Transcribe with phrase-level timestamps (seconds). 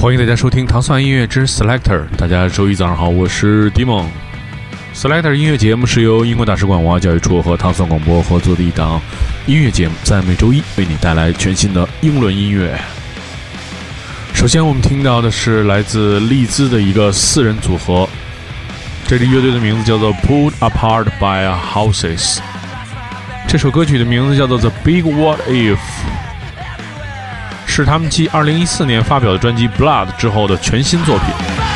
[0.00, 2.04] 欢迎大家收听糖蒜音乐之 Selector。
[2.16, 4.04] 大家周一早上好，我是 Dimon。
[4.94, 9.00] Selector 音乐节目是由英国大使馆文化教育处和糖蒜广播合作的一档
[9.46, 12.78] 音乐节目，在每周一为你带来全新的英伦音乐。
[14.32, 18.08] 首先，我们听到的是来自利兹的一个四人组合，
[19.08, 22.38] 这支乐队的名字叫做 Pulled Apart by Houses。
[23.48, 25.78] 这首歌曲的名字叫做 The Big What If。
[27.78, 31.67] 是他们继2014年发表的专辑《Blood》之后的全新作品。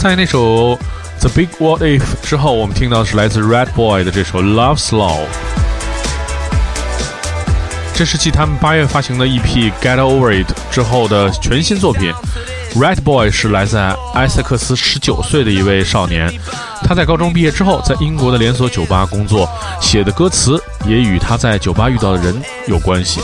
[0.00, 0.76] 在那首
[1.18, 5.16] 《The Big What If》之后，我们听到的是来自 Red Boy 的这首《Love Slow》。
[7.96, 9.40] 这是继他们八月发行的 EP
[9.82, 12.12] 《Get Over It》之后的全新作品。
[12.76, 13.76] Red Boy 是来自
[14.14, 16.32] 埃塞克斯十九岁的一位少年，
[16.84, 19.50] 他在高中毕业之后，在英国的连锁酒吧工作，
[19.80, 23.20] 写的歌词也与他在酒吧遇到的人有关系。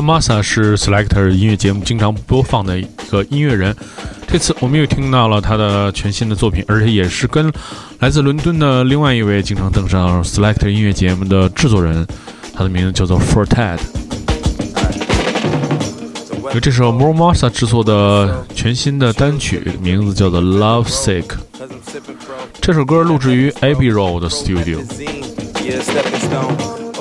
[0.00, 3.74] Masa 是 Selector 音乐节目经常播放的一个音乐人。
[4.26, 7.52] 这次我们又听到了他的全新的作品，而且也是跟
[7.98, 12.06] 来自伦敦的另外一位经常登上 Selector 音乐节目的制作人，
[12.54, 13.78] 他的名字叫做 For Ted。
[16.54, 21.24] 由这首 MO Masa 制作的全新的单曲，名字叫做 Love Sick。
[22.60, 24.80] 这首歌录制于 Abbey Road Studio。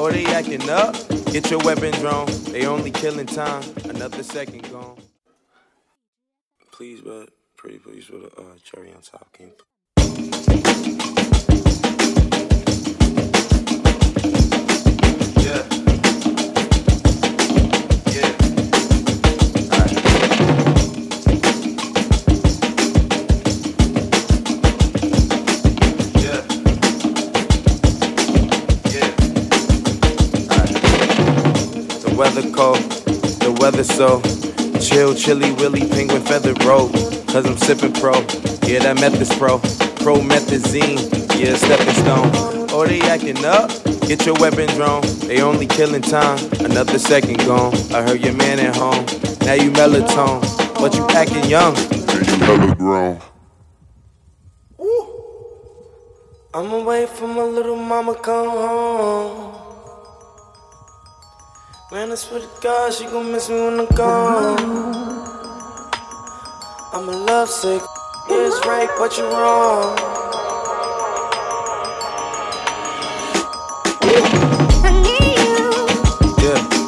[0.02, 0.96] Oh, they acting up.
[1.34, 2.26] Get your weapon drawn.
[2.54, 3.64] They only killing time.
[3.84, 4.98] Another second gone.
[6.72, 9.52] Please, but pretty please with a uh, cherry on top, King.
[34.00, 34.22] So
[34.80, 36.94] chill, chilly, willy, penguin feather robe.
[37.28, 38.14] Cause I'm sipping pro,
[38.64, 39.60] yeah, that meth pro.
[40.00, 40.98] Pro methazine,
[41.38, 42.32] yeah, stepping stone.
[42.72, 43.70] Oh, they acting up,
[44.08, 45.02] get your weapon drawn.
[45.28, 47.74] They only killing time, another second gone.
[47.94, 49.04] I heard your man at home,
[49.42, 50.42] now you melatonin,
[50.80, 51.76] but you acting young.
[51.76, 53.20] And you hella grown.
[56.54, 59.69] I'ma wait for my little mama come home.
[61.92, 64.60] Man, I swear to God, she gon' miss me when I'm gone.
[66.94, 67.82] I'm a lovesick,
[68.30, 69.98] yeah, it's right, but you're wrong.
[74.86, 76.46] I need you.
[76.46, 76.79] Yeah,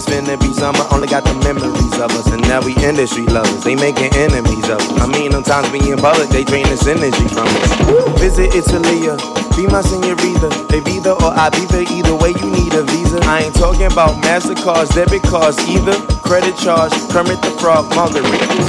[0.00, 0.08] It's
[0.40, 2.32] be summer, only got the memories of us.
[2.32, 4.96] And now we industry lovers, they making enemies of us.
[4.96, 7.68] I mean, sometimes we in public, they drain this energy from us.
[8.16, 9.20] Visit Italy, uh,
[9.52, 10.48] be my senorita.
[10.72, 13.20] They Visa or I Viva, either way you need a visa.
[13.28, 15.92] I ain't talking about MasterCards, debit cards either.
[16.24, 18.68] Credit charge, Kermit the Frog, margaritas.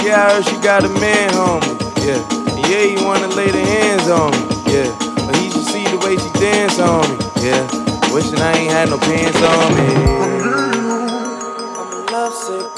[0.00, 1.76] Yeah, I heard she got a man, homie.
[2.00, 2.24] Yeah,
[2.72, 4.48] yeah, you wanna lay the hands on me.
[4.64, 4.88] Yeah,
[5.28, 7.20] but he should see the way she dance on me.
[7.44, 7.68] Yeah,
[8.14, 9.84] wishing I ain't had no pants on me.
[11.78, 12.72] I'm lovesick.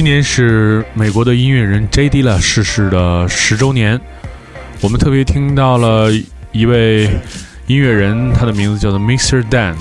[0.00, 4.00] 今年是美国的音乐人 J D La 逝世的十周年，
[4.80, 6.08] 我们特别听到了
[6.52, 7.04] 一位
[7.66, 9.74] 音乐人，他的名字叫做 Mr Dan，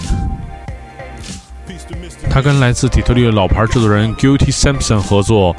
[2.30, 5.56] 他跟来自底特律的老牌制作人 Guilty Simpson 合作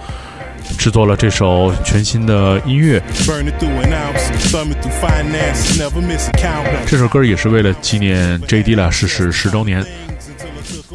[0.77, 3.03] 制作了这首全新的音乐。
[6.85, 9.83] 这首歌也是为了纪念 J D La 逝世十周年，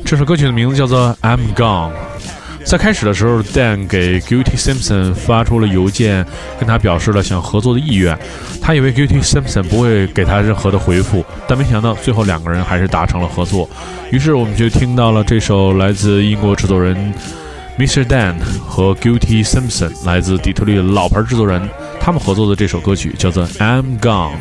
[0.06, 1.92] 这首歌曲的名字叫做《I'm Gone》。
[2.66, 6.26] 在开始的时候，Dan 给 Guilty Simpson 发出了邮件，
[6.60, 8.18] 跟他表示了想合作的意愿。
[8.60, 13.70] 他以为 Guilty Simpson 不会给他任何的回复，但没想到最后两个人还是达成了合作。
[14.12, 17.14] 于是我们就听到了这首来自英国制作人
[17.78, 18.04] Mr.
[18.04, 18.34] Dan
[18.68, 21.62] 和 Guilty Simpson 来自底特律的老牌制作人，
[22.00, 24.34] 他们合作的这首歌曲叫做《I'm Gone》。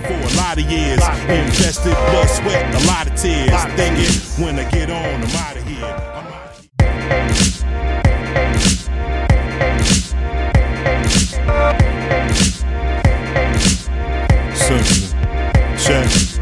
[15.84, 16.38] Peace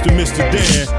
[0.00, 0.42] to Mr.
[0.50, 0.97] Dan.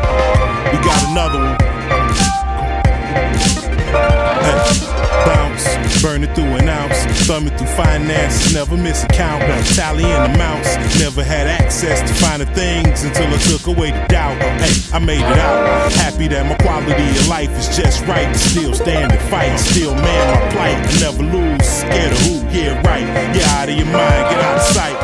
[7.30, 9.44] Ounce, thumb it through finances, never miss a count.
[9.76, 14.38] Tallying amounts, never had access to finer things until I took away the doubt.
[14.62, 15.92] Hey, I made it out.
[15.94, 18.34] Happy that my quality of life is just right.
[18.36, 20.78] Still stand and fight, still man my plight.
[20.78, 22.36] I never lose, scared of who?
[22.50, 23.06] Yeah, right.
[23.34, 24.98] Get out of your mind, get out of sight.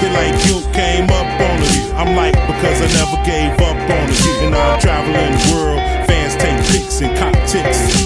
[0.00, 1.90] Feel like guilt came up on us.
[1.92, 4.42] I'm like, because I never gave up on it.
[4.44, 5.87] And I'm traveling the world.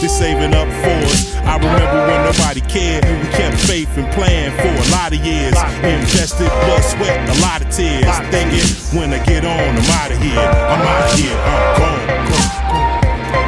[0.03, 1.37] They saving up for us.
[1.47, 3.05] I remember when nobody cared.
[3.07, 5.55] We kept faith and planned for a lot of years.
[5.79, 8.11] Invested blood, sweat, a lot of tears.
[8.35, 8.67] Thinking
[8.99, 10.43] when I get on, I'm out of here.
[10.43, 11.39] I'm out of here.
[11.39, 12.03] I'm gone.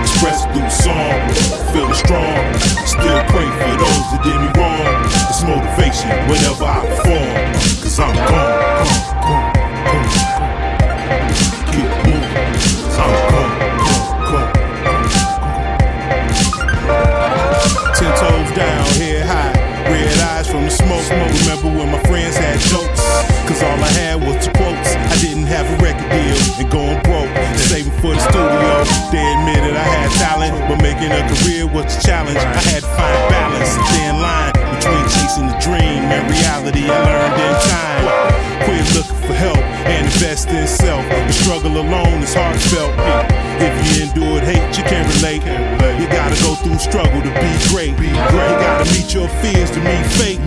[0.06, 1.18] Express through song,
[1.74, 2.38] feeling strong.
[2.86, 4.86] Still pray for those that did me wrong.
[5.26, 7.34] It's motivation whenever I perform.
[7.82, 8.30] Cause I'm gone.
[8.30, 10.23] gone, gone, gone.
[21.04, 21.32] Smoke.
[21.44, 23.04] Remember when my friends had jokes?
[23.44, 24.90] Cause all I had was quotes.
[24.96, 27.32] I didn't have a record deal and going broke.
[27.56, 28.72] Saving for the studio.
[29.12, 32.38] They admitted I had talent, but making a career was a challenge.
[32.38, 34.53] I had to find balance, a thin line
[34.84, 36.84] between chasing the dream and reality.
[36.84, 38.04] I learned in time.
[38.68, 39.56] Quit looking for help
[39.88, 41.00] and invest in self.
[41.08, 42.92] The struggle alone is heartfelt.
[43.64, 45.40] If you endured hate, you can't relate.
[45.96, 47.96] You gotta go through struggle to be great.
[47.96, 50.40] You gotta meet your fears to meet fate.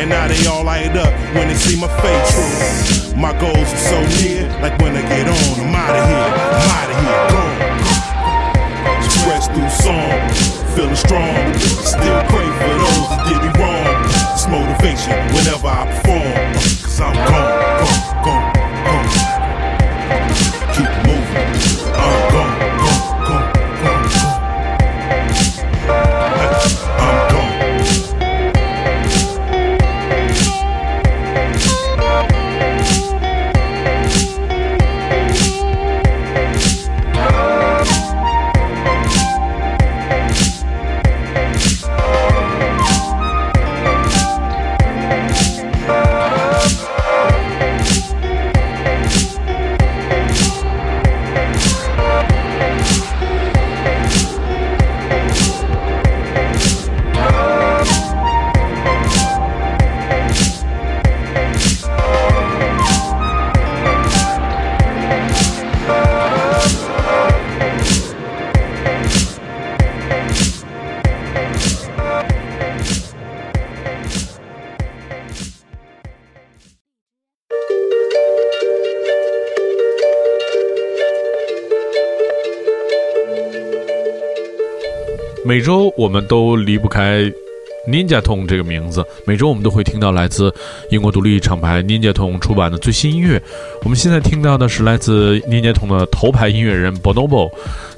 [0.00, 3.12] And now they all light up when they see my face.
[3.14, 6.70] My goals are so near, like when I get on, I'm out of here, I'm
[6.72, 7.93] out of here, gone.
[9.24, 10.28] Through song,
[10.76, 11.54] feeling strong.
[11.58, 14.04] Still pray for those that did me wrong.
[14.34, 16.52] It's motivation whenever I perform.
[16.82, 19.23] Cause I'm gone, gone, gone, gone.
[85.96, 87.22] 我们都离不开
[87.86, 90.52] Ninja Tone 这个名字，每周我们都会听到来自
[90.90, 93.40] 英国独立厂牌 Ninja Tone 出版的最新音乐。
[93.82, 97.50] 我们现在听到的是来自 Ninja Tone 的头牌音乐人 Bonobo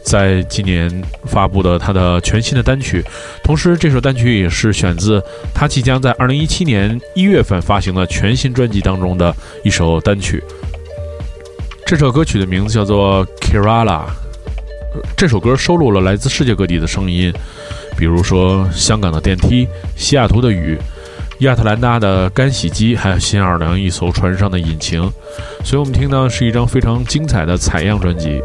[0.02, 3.04] 在今年发布的他的全新的单曲，
[3.44, 5.22] 同时这首单曲也是选自
[5.54, 10.42] 他即将在2017年一月份发行的全新专辑当中的一首单曲。
[11.86, 14.25] 这首歌曲的名字叫做 Kerala。
[15.16, 17.32] 这首歌收录了来自世界各地的声音，
[17.96, 20.78] 比如说香港的电梯、西雅图的雨、
[21.40, 25.00] 亚特兰大的干洗机，还有新奥尔良一艘船上的引擎。
[25.64, 28.40] 所以我们听到是一张非常精彩的采样专辑。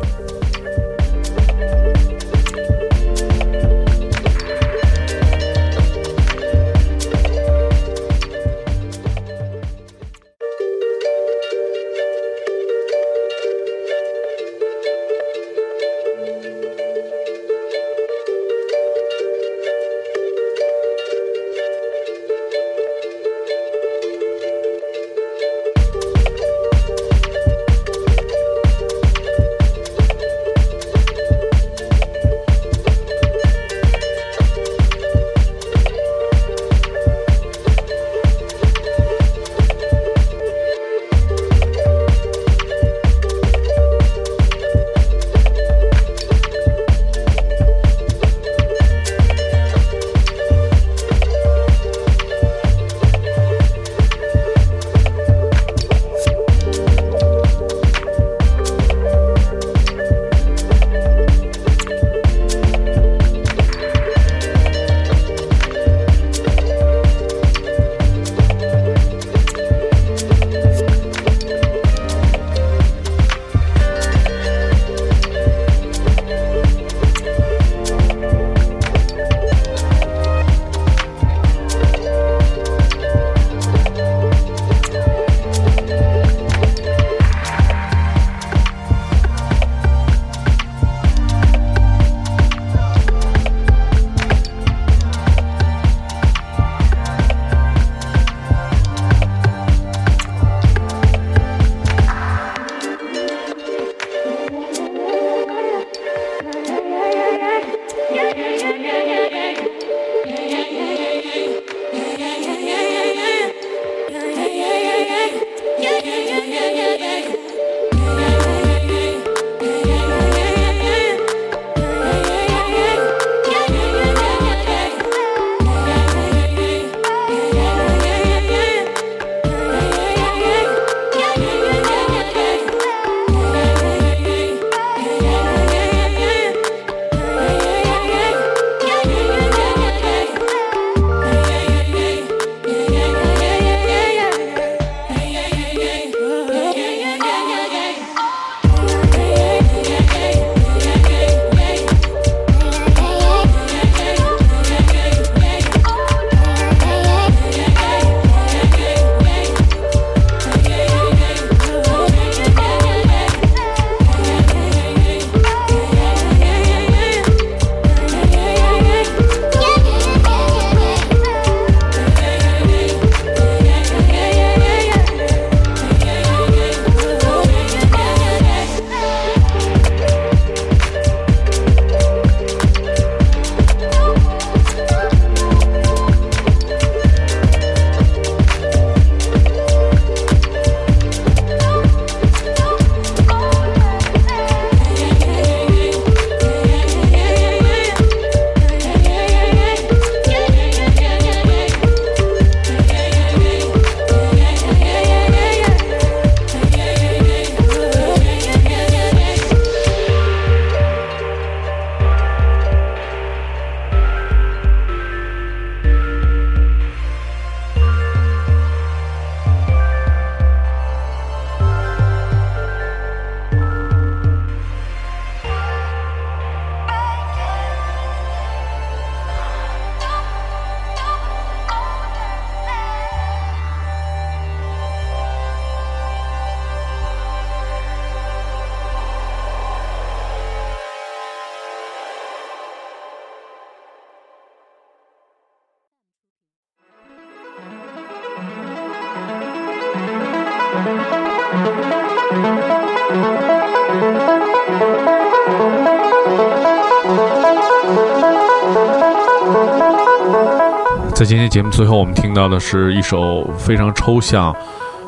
[261.22, 264.52] 在今天节目最后，我们听到的是一首非常抽象、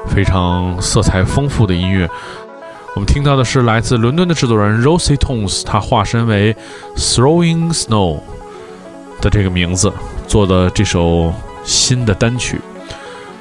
[0.05, 2.07] 非常色彩丰富的音乐。
[2.93, 6.55] 我们听到的是来自伦敦的制作人 Rosie Tones，他化身为
[6.95, 8.19] Throwing Snow
[9.21, 9.91] 的这个名字
[10.27, 12.61] 做的这首新的单曲，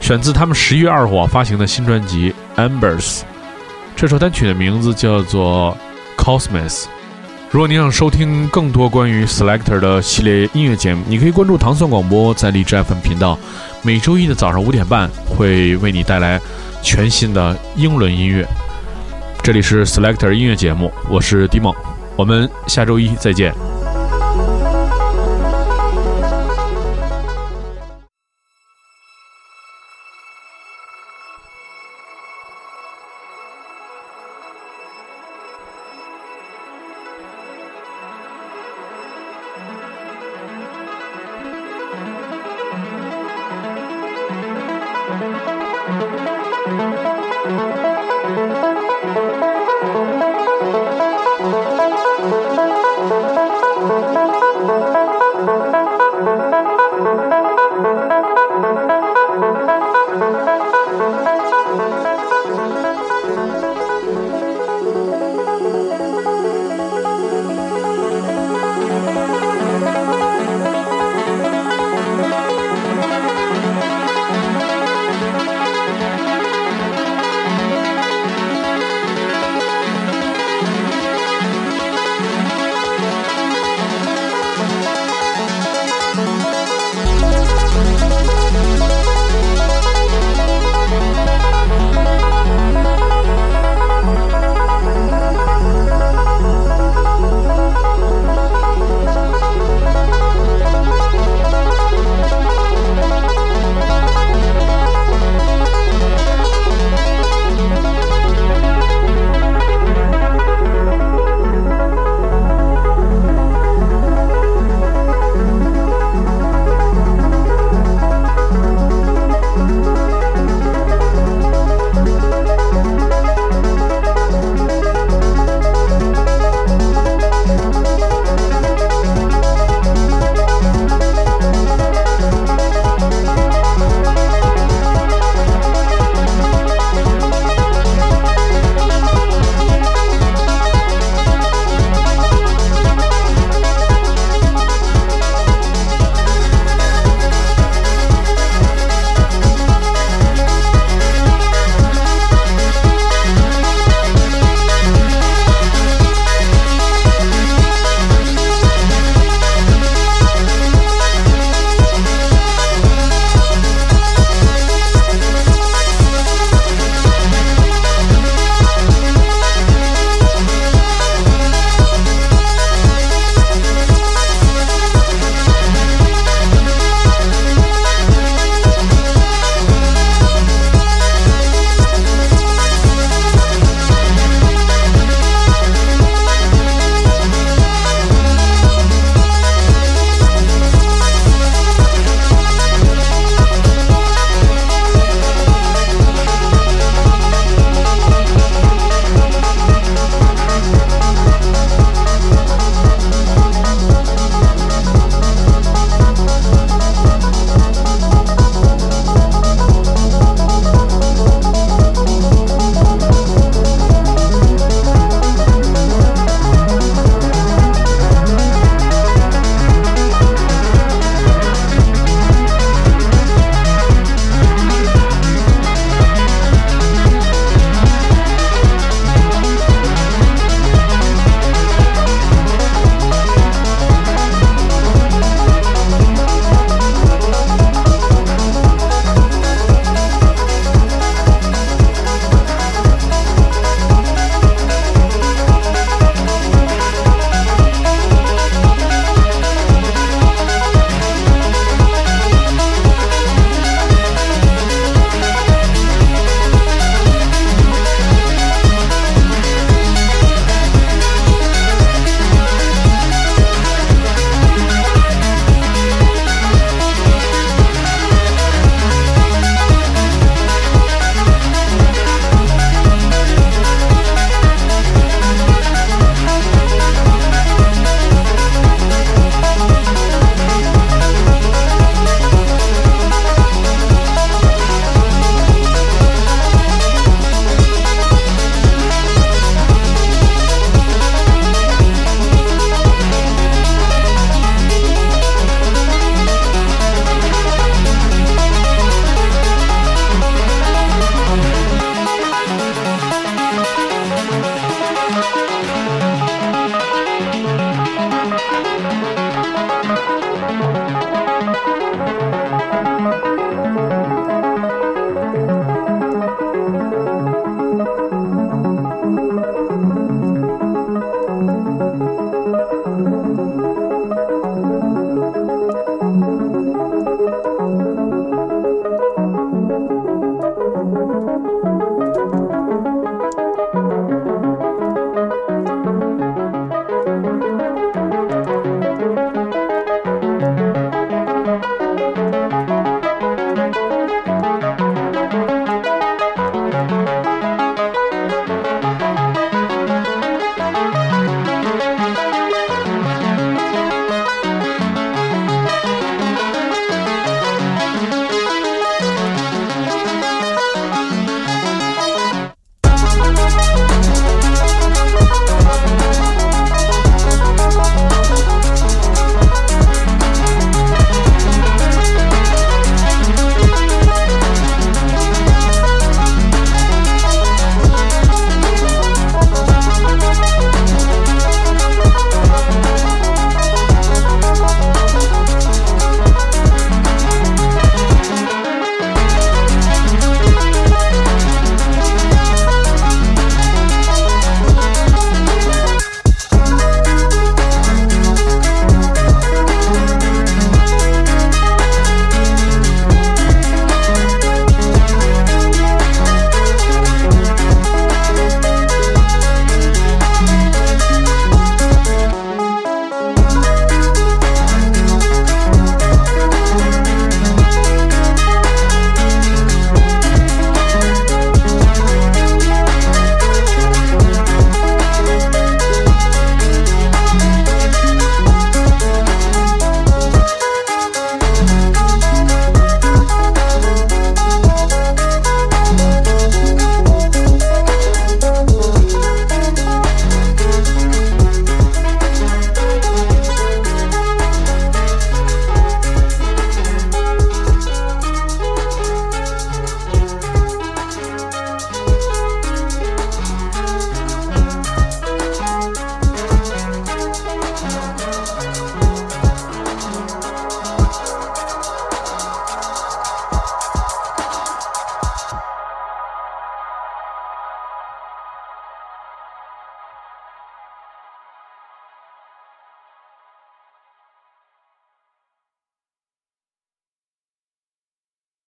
[0.00, 3.18] 选自他们十一月二号发行的新专辑《Embers》。
[3.94, 5.76] 这首单曲的名字叫做
[6.16, 6.86] Cosmos。
[7.52, 13.38] 如果您想收听更多关于 Selector 的系列音乐节目，你可以关注糖蒜广播，在荔枝 FM 频道，
[13.82, 16.40] 每周一的早上五点半会为你带来
[16.82, 18.48] 全新的英伦音乐。
[19.42, 21.76] 这里是 Selector 音乐节目，我是 d i m o
[22.16, 23.52] 我们下周一再见。